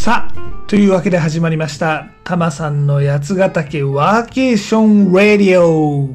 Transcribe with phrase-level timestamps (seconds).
[0.00, 2.06] さあ、というわけで始まりました。
[2.24, 6.08] タマさんの八ヶ岳ワーケーションラディオ。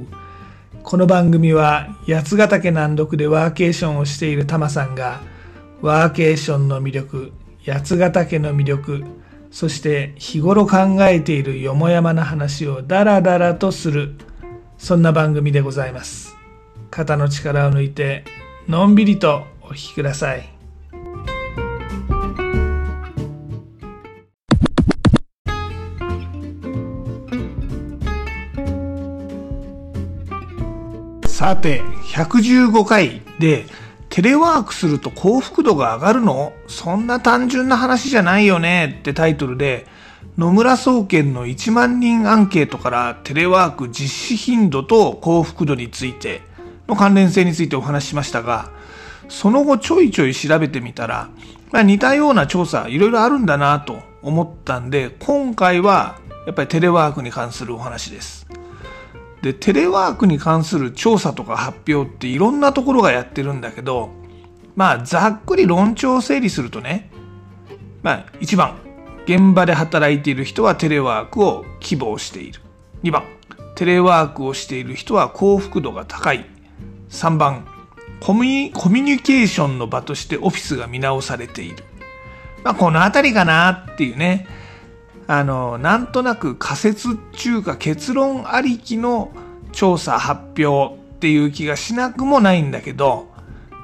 [0.81, 5.21] この番組は八ヶ岳南麓でワーケーションをしているタマさんが
[5.83, 7.31] ワーケーションの魅力、
[7.63, 9.03] 八ヶ岳の魅力、
[9.51, 14.15] そして日頃考えているよもやまな話をダラダラとする、
[14.79, 16.35] そんな番組でございます。
[16.89, 18.23] 肩の力を抜いて
[18.67, 20.54] のんびりとお聞きください。
[31.45, 33.67] さて、115回で、
[34.09, 36.53] テレワークすると幸福度が上がるの？
[36.65, 38.97] そんな単純な話じゃないよね？
[39.01, 39.85] ってタイトルで、
[40.39, 46.41] 野村総研の1万人アンケートからテレワーク実施頻度と幸福度について
[46.87, 48.71] の関連性についてお話ししましたが、
[49.29, 51.29] その後ちょいちょい調べてみたら、
[51.71, 58.47] まあ、似たような調査いろいろあるんだなと思ったんで、今回はやっぱりテレワークに関するお話です。
[59.45, 64.09] で、テレワークに関する調査とか発表っていろんなところがやってるんだけど、
[64.75, 67.11] まあ、ざっくり論調を整理するとね、
[68.01, 68.75] まあ、1番、
[69.25, 72.59] 現場で働いている人はテレワークを希望している。
[73.03, 73.23] 2番、
[73.75, 76.43] テレワークをしている人は幸福度が高い。
[77.11, 77.67] 3番、
[78.19, 81.83] コミュニケーションの場としてオフィスが見直されている。
[82.63, 84.47] まあ、このあたりかなっていうね。
[85.27, 89.31] あの、なんとなく仮説中か結論ありきの
[89.71, 93.27] 調査発表っていう気がしなくもないんだけど、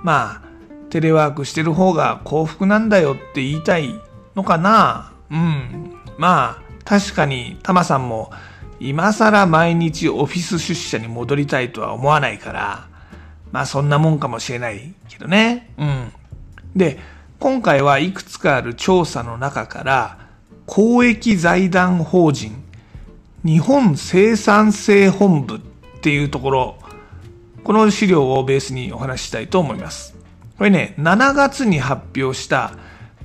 [0.04, 0.52] まあ、
[0.90, 3.94] テレワークしてる方が幸福なんだよって言いたい
[4.36, 5.96] のかなうん。
[6.18, 8.32] まあ、確かにタマさんも
[8.80, 12.88] 今更毎日オフィス出社に戻りたいとは思わないから、
[13.52, 15.72] まあそんなもんかもしれないけどね。
[15.78, 16.12] うん。
[16.76, 17.00] で、
[17.40, 20.18] 今回はいくつかある調査の中から、
[20.74, 22.64] 公益財団法人
[23.44, 25.60] 日本生産性本部っ
[26.00, 26.78] ていうところ、
[27.66, 30.16] この資料をベースにお話ししたいと思います。
[30.58, 32.72] これね、7月に発表した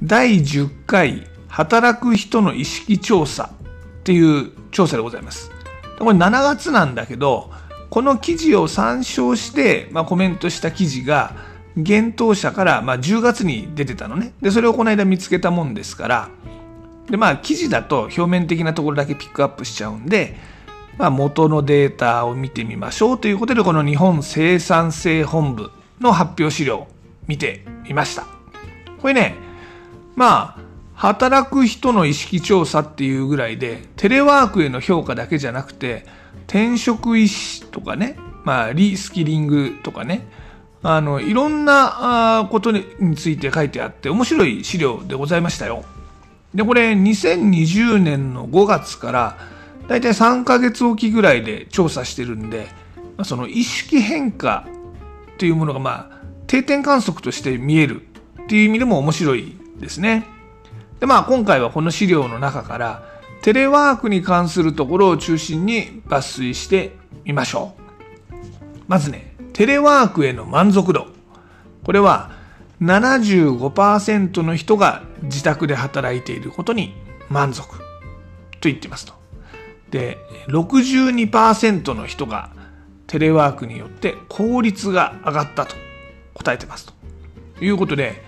[0.03, 3.53] 第10回働く人の意識調査
[4.01, 5.53] っていう調査でございます。
[6.01, 7.53] これ7月なんだけど、
[7.91, 11.37] この記事を参照して、まあ、コメントした記事が、
[11.77, 14.33] 幻冬者から、まあ、10月に出てたのね。
[14.43, 16.29] で、それをこの間見つけたもんですから、
[17.11, 20.37] で、まあ、記事だと表面的なところだけピックアップしちゃうんで、
[20.99, 26.89] まあ、元のデータを見てみましょうということで、この日本生産性本部の発表資料を
[27.27, 28.27] 見てみました。
[29.01, 29.35] これね、
[30.15, 36.07] まあ、働く人の意識調査っていうぐらいで、テレワークへの評価だけじゃなくて、
[36.47, 37.27] 転職意
[37.61, 40.27] 思とかね、まあ、リスキリングとかね、
[40.83, 45.85] あの、いろんなことについて書いてあって、面白い資料でございましたよ。
[46.57, 49.39] で、これ、2020年の5月から、
[49.89, 52.67] だいたい3ヶ月おきぐらいで調査してるんで、
[53.19, 54.67] ま、その意識変化
[55.35, 58.01] っていうものが、まあ、定点観測として見える
[58.45, 60.25] っていう意味でも面白いですね。
[60.99, 63.03] で、まあ、今回はこの資料の中から、
[63.43, 68.35] テレワークに関するところを中心に抜粋してみましょう。
[68.89, 71.09] まずね、テレワークへの満足度。
[71.85, 72.31] これは
[72.81, 76.95] 75%の人が自宅で働いていることに
[77.29, 77.85] 満足と
[78.63, 79.15] 言っていますと。
[79.91, 82.51] で、62%の人が
[83.07, 85.75] テレワークによって効率が上がったと
[86.35, 86.87] 答えてます
[87.59, 88.23] ということで、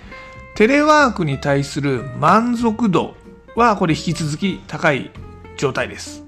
[0.54, 3.15] テレワークに対する満足度
[3.54, 5.10] はこれ引き続き高い
[5.56, 6.25] 状態です。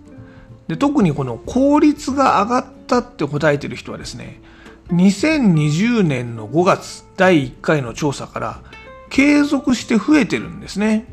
[0.68, 4.40] で特にこの効率が上がったって答えてる人はですね、
[4.90, 8.60] 2020年の5月第1回の調査から
[9.08, 11.06] 継続して増えてるんですね。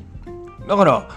[0.68, 1.10] だから、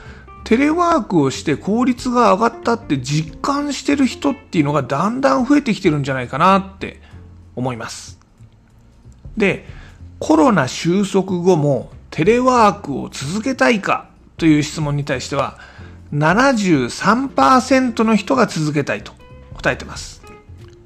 [0.44, 7.00] テレワークをして効率が上がったって実感してる人っていうのがだんだん増えてきてるんじゃないかなって
[7.56, 8.19] 思います。
[9.37, 9.66] で、
[10.18, 15.59] コロナ収束後もテレワークを続けたいかという質問に対しては
[16.13, 19.13] 73%の人が続けたいと
[19.54, 20.22] 答えてます。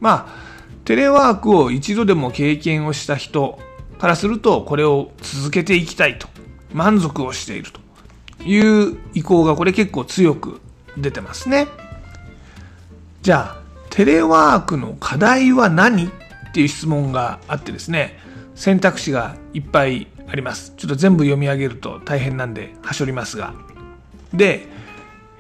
[0.00, 0.43] まあ、
[0.84, 3.58] テレワークを一度でも経験をした人
[3.98, 6.28] からするとこれを続けていきたいと
[6.72, 7.80] 満足をしていると
[8.44, 10.60] いう意向がこれ結構強く
[10.96, 11.68] 出てますね。
[13.22, 16.10] じゃあ、テレワークの課題は何っ
[16.52, 18.18] ていう質問があってですね、
[18.54, 20.74] 選択肢がいっぱいあります。
[20.76, 23.54] ちょっと全部読み上げると大変なんで、はしょりますが。
[24.34, 24.68] で、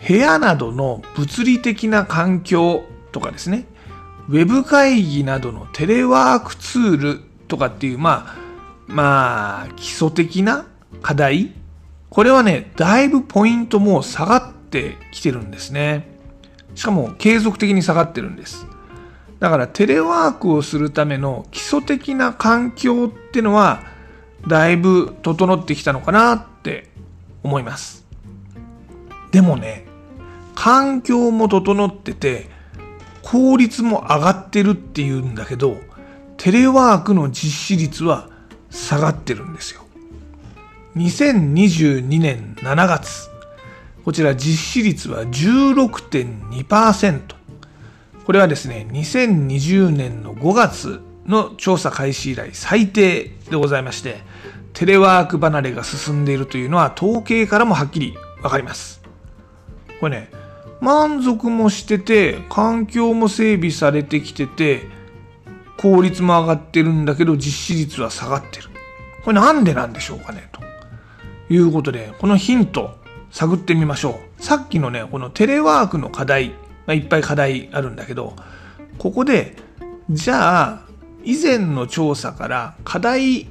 [0.06, 3.66] 部屋などの物理的な環境とかですね、
[4.28, 8.36] ウェブ会議などのテレワークツールとかっていう、まあ、
[8.86, 10.66] まあ、基礎的な
[11.02, 11.52] 課題
[12.14, 16.06] これはね、だいぶポイントも下がってきてるんですね。
[16.76, 18.66] しかも継続的に下がってるんです。
[19.40, 23.82] だからテレワークをするための基礎的な環境っていうのは
[24.46, 26.88] だいぶ整ってきたのかなって
[27.42, 28.06] 思います。
[29.32, 29.84] でもね、
[30.54, 32.48] 環境も整ってて
[33.24, 35.76] 効率も上がってるっていうんだけど
[36.36, 38.28] テレワークの実施率は
[38.70, 39.82] 下がってるんですよ。
[40.96, 43.34] 2022年7月
[44.04, 47.20] こちら実施率は16.2%。
[48.26, 54.18] これはですね、2020年の5月の調査開始以来最低でございまして、
[54.74, 59.00] テレワーク離れが進んでいるというのは統計からもはっきりわかります。
[60.00, 60.30] これね、
[60.84, 64.82] 満足もしてて、環境も整備されてきてて、
[65.78, 68.68] 効率も上がってるんだけど実施率は下がってる。
[69.24, 70.60] これなんでなんでしょうかねと
[71.50, 72.98] いうことで、このヒント、
[73.30, 74.42] 探ってみましょう。
[74.42, 76.54] さっきのね、このテレワークの課題、ま
[76.88, 78.36] あ、いっぱい課題あるんだけど、
[78.98, 79.56] ここで、
[80.10, 80.80] じゃあ、
[81.24, 83.46] 以前の調査から課題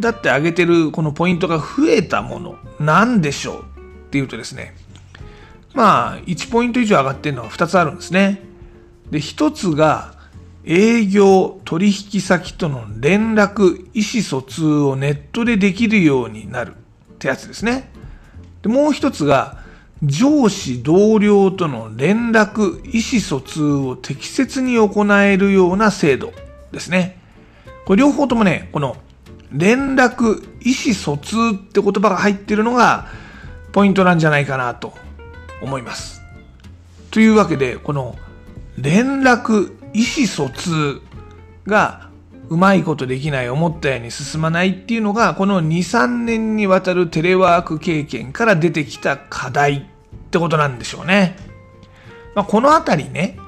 [0.00, 4.74] だって挙げてるこのポイントが増えたもの、なんでしょうっていうとですね、
[5.74, 8.40] まあ、1ポイント以上上がってるのは2つあるんですね。
[9.10, 10.14] で、1つが、
[10.66, 16.74] 営業取引先との連絡、意思疎通をネットでできるようになるっ
[17.18, 17.90] てやつですね。
[18.62, 19.62] でもう一つが、
[20.02, 26.32] 上司同僚との連絡、意思疎通を適切に行えるような制度
[26.72, 27.18] ですね。
[27.84, 28.96] これ両方ともね、この
[29.52, 33.06] 連絡、意思疎通って言葉が入ってるのが
[33.72, 34.94] ポイントなんじゃないかなと
[35.64, 36.22] 思います。
[37.10, 38.16] というわけで、この
[38.78, 41.00] 連絡、意思疎通
[41.66, 42.08] が
[42.48, 49.82] うまいことできない、思ったように進まないっていうのが、この2、3年にわたるテレワーク経験から出てきた課題っ
[50.30, 51.36] てことなんでしょうね。
[52.34, 53.38] まあ、このあたりね、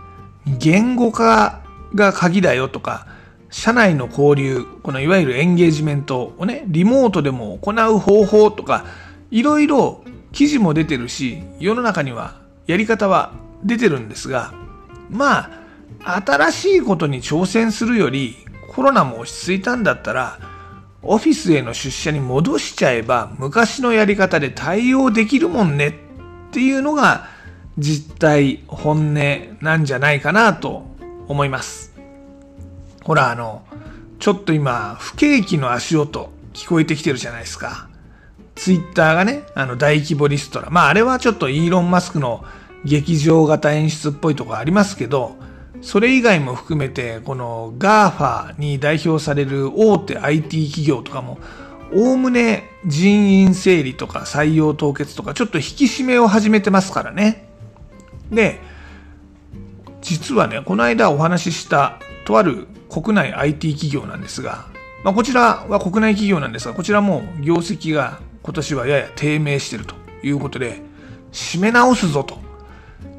[0.46, 1.60] 言語化
[1.94, 3.06] が鍵だよとか、
[3.50, 8.84] 社内の交流、このいわゆるエンゲージメントをね、リモートでも行う方法とか、
[9.30, 10.04] いろいろ
[10.36, 12.34] 記事も出てるし、世の中には
[12.66, 13.32] やり方は
[13.64, 14.52] 出てるんですが、
[15.08, 15.50] ま
[16.04, 18.36] あ、新しいことに挑戦するより、
[18.68, 20.38] コロナも落ち着いたんだったら、
[21.00, 25.92] オフィスへの出社に戻しちゃえば昔のやり方で対応できるもんねっ
[26.50, 27.28] ていうのが
[27.78, 30.84] 実態、本音なんじゃないかなと
[31.28, 31.94] 思います。
[33.04, 33.64] ほら、あの、
[34.18, 37.88] ちょっと今、不景気の足音聞こえてきてるじゃないですか。
[38.56, 40.68] ツイッターがね、あの大規模リストラ。
[40.70, 42.44] まああれはちょっとイーロン・マスクの
[42.84, 45.36] 劇場型演出っぽいとこありますけど、
[45.82, 51.38] それ以外も含めて、この GAFA に代表される大手 IT 企業とかも、
[51.94, 57.48] おおむね人員整理とか採用凍結とかちょっと引き締めを始めてますからね。
[58.30, 58.60] で、
[60.00, 64.66] 実はね、この間お話ししたとある国内 IT 企業なんですが、
[65.04, 70.80] まあ、こちらは国内企業なんですが、こちらも業績が今年はやや低迷しているということで、
[71.32, 72.38] 締め直すぞと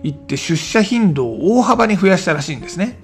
[0.02, 2.98] 行って出社頻度を大幅に増やしたらしいんですね。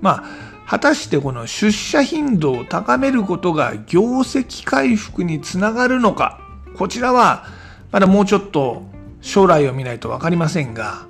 [0.00, 0.24] まあ、
[0.66, 6.40] 果たしてこの出社頻度を高めることが業績回復につながるのか、
[6.74, 7.44] こちらは
[7.92, 8.82] まだもうちょっと
[9.20, 11.06] 将来を見ないとわかりませんが、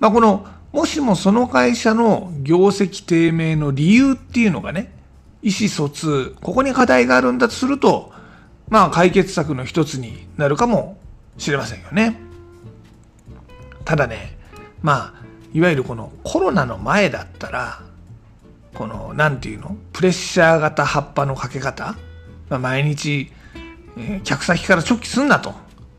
[0.00, 4.92] まあ、この、もしもその会社の業績低迷の理由っていうのがね、
[5.42, 8.13] 意思疎通、ここに課題があるんだとすると、
[8.68, 10.98] まあ解決策の一つになるかも
[11.38, 12.16] しれませんよね。
[13.84, 14.38] ただね、
[14.82, 17.82] まあ、いわゆるこのコロナの前だったら、
[18.72, 19.76] この、なんていうの？
[19.92, 21.94] プレッシャー型葉っぱのかけ方、
[22.48, 23.30] まあ、毎日、
[23.96, 25.54] えー、客先から直帰すんなと。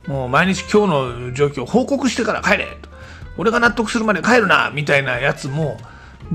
[0.08, 2.90] もう毎日今日の状況を報告してから帰れと。
[3.38, 5.78] 俺が納得するまで帰るなみたいなやつも、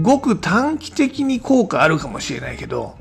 [0.00, 2.96] ごく短期的に効果あるかもしれないけど、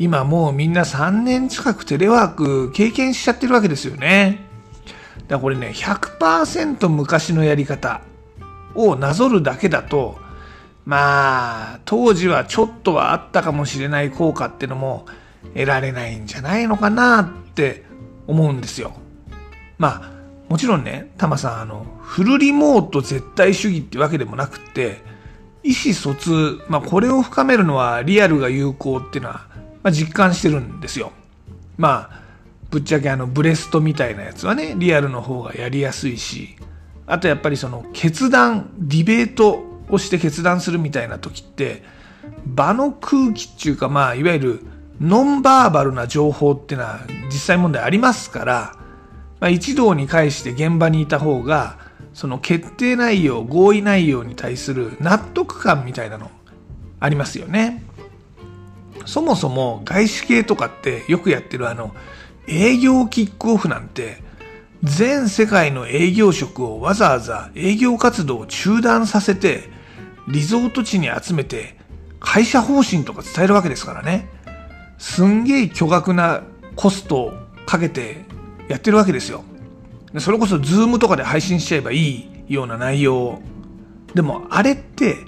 [0.00, 4.40] 今もうみんな3年近くテレワーク経験しちゃってるわけですよね。
[5.14, 8.00] だからこれね、100%昔のやり方
[8.74, 10.16] をなぞるだけだと、
[10.86, 15.04] まあ、当時はちょっとはあったかもしれない効果ってのも
[15.52, 17.84] 得られないんじゃないのかなって
[18.26, 18.94] 思うんですよ。
[19.76, 20.12] まあ、
[20.48, 25.02] もちろんね、タマさん、あの、フルリモート絶対主義ってわけでもなくって、
[25.62, 29.49] 意思疎通、まあ、これを深めるのはリアルが有効っていうのは、
[29.82, 31.12] まあ、実感してるんですよ。
[31.76, 32.20] まあ、
[32.70, 36.56] ぶっちゃけあのブレストみたいなやつはねリアルの方がやりやすいし
[37.06, 41.82] あとやっぱりその決断ディベートをして決断するみたいな時って
[42.46, 44.60] 場の空気っていうかまあいわゆる
[45.00, 48.80] ノンバーバルな情報っていうのは実際問題ありますから
[49.40, 51.78] まあ、一堂に会して現場にいた方が
[52.12, 56.30] その決定内容合意内容に対する納得感みたいなの
[57.00, 57.82] ありますよね
[59.06, 61.94] そもそも外資系とかってよくやってるあの
[62.46, 64.22] 営業キックオフなんて
[64.82, 69.68] 全世界の営業職をわざわざ営業活動を中断させて
[70.28, 71.76] リゾート地に集めて
[72.18, 74.28] 会社方針とか伝えるわけですからね。
[74.98, 76.42] すんげえ巨額な
[76.76, 77.32] コストを
[77.66, 78.24] かけて
[78.68, 79.42] やってるわけですよ。
[80.18, 83.40] それこそズームとかで配信しちゃえばいいような内容
[84.14, 85.18] でもあれって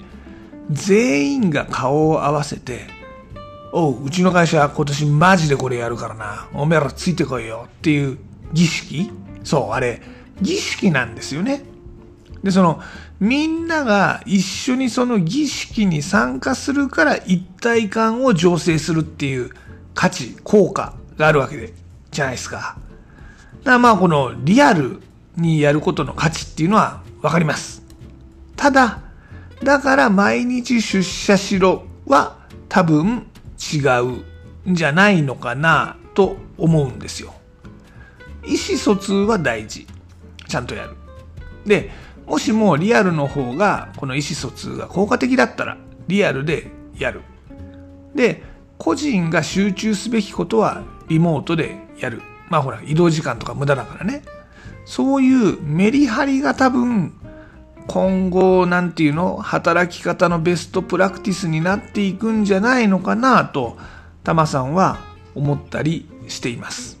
[0.69, 2.87] 全員が顔を合わせて
[3.75, 6.47] おう、うちの会社今年マジでこれやるからな。
[6.53, 8.19] おめえらついてこいよっていう
[8.53, 9.11] 儀式
[9.43, 9.99] そう、あれ、
[10.39, 11.63] 儀式なんですよね。
[12.43, 12.79] で、その、
[13.19, 19.49] みんなが一緒にその儀式に参加するから一体感を醸成するっていう
[19.95, 21.73] 価値、効果があるわけで、
[22.11, 22.77] じゃないですか。
[23.63, 25.01] だからまあこのリアル
[25.35, 27.81] にやることの価値っていうのはわかります。
[28.55, 28.99] ただ、
[29.63, 32.37] だから毎日出社しろは
[32.69, 33.25] 多分
[33.73, 37.33] 違うんじゃないのかなと思うんですよ。
[38.45, 39.87] 意思疎通は大事。
[40.47, 40.95] ちゃんとやる。
[41.65, 41.91] で、
[42.27, 45.77] もしもリアルの方がこの意思疎通が効果的だったら
[46.07, 47.21] リアルでやる。
[48.15, 48.43] で、
[48.77, 52.21] 個人が集中すべきことはリモートでやる。
[52.49, 54.23] まあほら、移動時間とか無駄だからね。
[54.85, 57.13] そういうメリハリが多分
[57.87, 63.77] 今後なんていうの働き方のベストプラクティスになっていくんじゃないのかなと
[64.23, 64.99] タマさんは
[65.35, 66.99] 思ったりしています。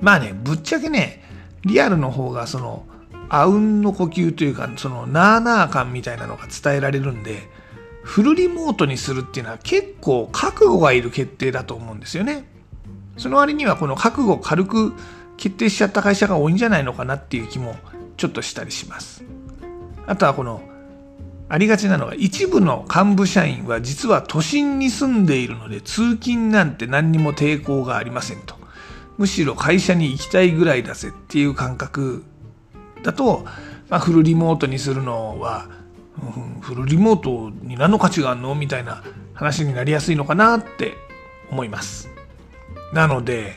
[0.00, 1.22] まあねぶっちゃけね
[1.64, 2.84] リアルの方がその
[3.28, 7.48] あうんの呼吸というかそのなーなー感みたいなのが伝えられるんで
[8.02, 12.44] フルリモートにするっていうのは結構覚悟がいる決定だと思うんですよね。
[13.16, 14.92] その割にはこの覚悟を軽く
[15.36, 17.76] 決定しちゃった会社が多いんじゃないのかなっていう気も
[18.16, 19.24] ちょっとしたりします。
[20.06, 20.62] あとはこの
[21.48, 28.56] ありがちなのが一部の幹部社員は実は都心に住んでいるので通勤なんて何にも抵抗がありませんと。
[29.18, 32.24] むしろ会社に行きたいぐらいだぜっていう感覚
[33.02, 33.44] だと、
[33.90, 35.68] まあ、フルリモートにするのは、
[36.36, 39.02] うん、フルリモートに何の価値があるのみたいな
[39.34, 40.94] 話になりやすいのかなって
[41.50, 42.08] 思います。
[42.92, 43.54] なので、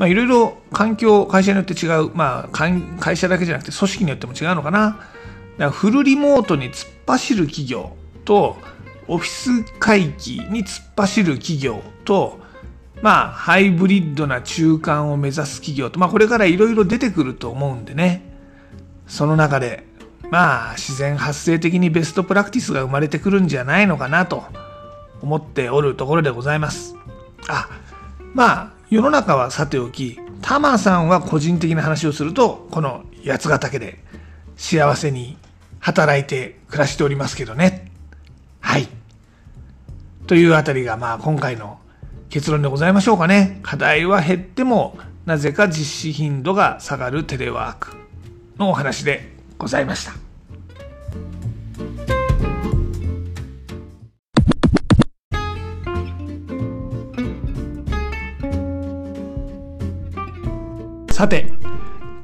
[0.00, 5.00] いろいろ環境、会社によって違う、まあ、会社だけじゃなくて組織によっても違うのかな。
[5.54, 8.56] だからフルリモートに突っ走る企業と、
[9.06, 12.40] オフィス回帰に突っ走る企業と、
[13.02, 18.22] まあ、ハイブリッドな中間を目指す企業と、まあ、これからいろいろ出てくると思うんでね。
[19.06, 19.84] その中で、
[20.30, 24.44] まあ、自然発生的にベストプラクティスが生まれてくるんじゃないのかなと
[25.20, 26.96] 思っておるところでございます。
[27.46, 27.68] あ、
[28.32, 34.02] まあ、世の中はさておき、タマさんは個人的な話をすると、この八ヶ岳で
[34.56, 35.36] 幸せに
[35.84, 37.90] 働いて暮らしておりますけどね。
[38.60, 38.88] はい。
[40.26, 41.78] というあたりが、まあ今回の
[42.30, 43.60] 結論でございましょうかね。
[43.62, 47.90] 課題は減っても、なぜか実施頻度が下がるテレワーク
[48.56, 50.14] のお話でございました。
[61.12, 61.52] さて、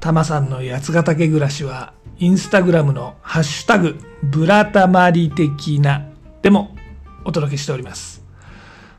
[0.01, 6.07] タマさんの八ヶ岳暮らしはインスタグラムのハッシュタグ、ブラタマリ的な
[6.43, 6.77] でも
[7.25, 8.23] お届けしております。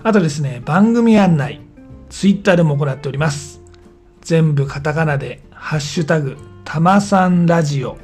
[0.03, 1.61] あとですね、番組案内、
[2.11, 3.60] ツイッターでも行っております。
[4.21, 7.97] 全部カタカナで、ハッシュタグ、たまさんラジオ。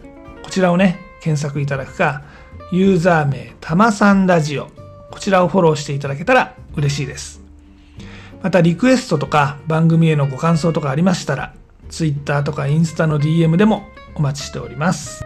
[0.44, 2.24] こちらをね、検索いただくか、
[2.72, 4.68] ユーザー名、たまさんラジオ。
[5.12, 7.42] こちらをフォローしていただけたら嬉しいです。
[8.42, 11.54] また、リクエストとか番組へのご感想とかありましたら、
[11.90, 13.84] ツイッターとかインスタの DM でも
[14.16, 15.26] お待ちしております。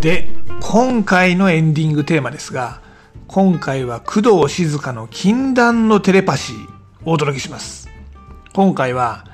[0.00, 0.37] で、
[0.70, 2.82] 今回のエンディングテーマですが、
[3.26, 6.66] 今回は工藤静香の禁断のテレパシー
[7.06, 7.88] をお届けします。
[8.52, 9.24] 今回は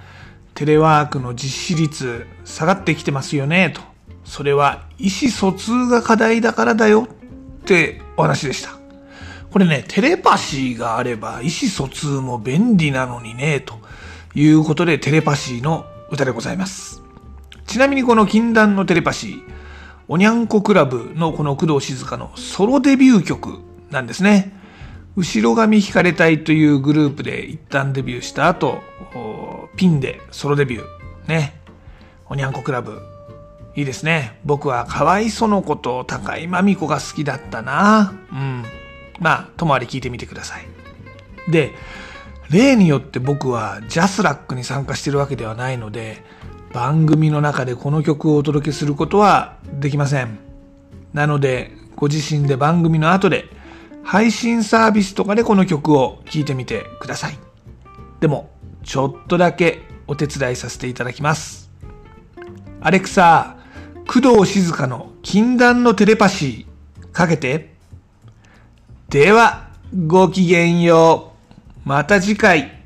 [0.55, 3.81] テレワークの実施率下がってきてますよねと。
[4.25, 8.71] それは意思疎通が課題だからだよってお話でした。
[9.51, 13.75] これね、テレパシーがあれば意思疎通も便利なのにね、と
[14.37, 17.03] いうことでテレパシーの歌でございます。
[17.67, 19.64] ちなみにこの禁断のテレパシー、
[20.07, 24.53] おにゃんこクラブのこの工藤静香のソロデビュー曲なんですね。
[25.17, 28.81] 後ろ髪引かれたいというグループで一旦デビューした後、
[29.77, 31.29] ピンでソロデビュー。
[31.29, 31.61] ね。
[32.27, 33.01] おにゃんこクラブ。
[33.77, 34.39] いいですね。
[34.45, 38.13] 僕は河合園子と高井真美子が好きだったな。
[38.31, 38.65] うん。
[39.21, 40.67] まあ、ともあり聞いてみてください。
[41.51, 41.73] で、
[42.51, 46.23] 例によって僕はジャスラックに参加してるわけではないので、
[46.75, 50.41] 番組の中でこの曲をお届けすることはできません。
[51.13, 53.45] なので、ご自身で番組の後で
[54.03, 57.39] 配信サービスとかでこの曲を聴いてみてください。
[58.19, 58.51] でも、
[58.83, 61.71] ちょっとだけお手伝いさせていただきます。
[62.81, 63.57] アレクサ、
[64.09, 67.73] 工藤静香の禁断のテレパシーかけて。
[69.09, 69.69] では、
[70.09, 71.35] ごきげんよ
[71.87, 71.89] う。
[71.89, 72.84] また次回。